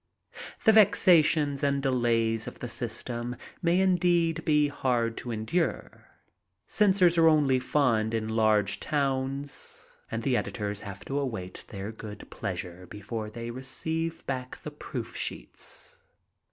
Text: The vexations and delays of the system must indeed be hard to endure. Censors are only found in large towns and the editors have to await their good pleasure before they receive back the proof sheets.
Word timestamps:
The 0.65 0.71
vexations 0.71 1.61
and 1.61 1.83
delays 1.83 2.47
of 2.47 2.57
the 2.57 2.67
system 2.67 3.35
must 3.61 3.75
indeed 3.77 4.43
be 4.43 4.67
hard 4.67 5.15
to 5.17 5.29
endure. 5.29 6.07
Censors 6.67 7.19
are 7.19 7.27
only 7.27 7.59
found 7.59 8.15
in 8.15 8.27
large 8.29 8.79
towns 8.79 9.91
and 10.09 10.23
the 10.23 10.35
editors 10.35 10.81
have 10.81 11.05
to 11.05 11.19
await 11.19 11.65
their 11.67 11.91
good 11.91 12.27
pleasure 12.31 12.87
before 12.87 13.29
they 13.29 13.51
receive 13.51 14.25
back 14.25 14.57
the 14.63 14.71
proof 14.71 15.15
sheets. 15.15 15.99